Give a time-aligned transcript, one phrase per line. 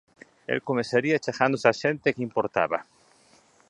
[0.53, 2.79] El comezaría achegándose á xente que importaba.